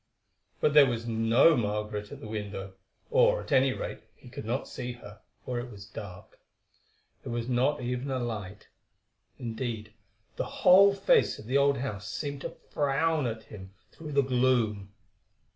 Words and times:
But 0.59 0.73
there 0.73 0.87
was 0.87 1.05
no 1.05 1.55
Margaret 1.55 2.11
at 2.11 2.21
the 2.21 2.27
window, 2.27 2.73
or 3.11 3.39
at 3.43 3.51
any 3.51 3.71
rate 3.71 4.01
he 4.15 4.29
could 4.29 4.45
not 4.45 4.67
see 4.67 4.93
her, 4.93 5.19
for 5.45 5.59
it 5.59 5.69
was 5.69 5.85
dark. 5.85 6.39
There 7.23 7.31
was 7.31 7.47
not 7.47 7.81
even 7.81 8.09
a 8.09 8.17
light; 8.17 8.67
indeed 9.37 9.93
the 10.37 10.45
whole 10.65 10.95
face 10.95 11.37
of 11.37 11.45
the 11.45 11.59
old 11.59 11.77
house 11.77 12.09
seemed 12.11 12.41
to 12.41 12.55
frown 12.71 13.27
at 13.27 13.43
him 13.43 13.75
through 13.91 14.13
the 14.13 14.23
gloom. 14.23 14.91